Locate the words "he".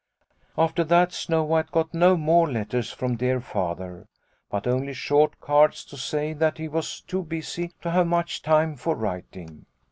6.57-6.67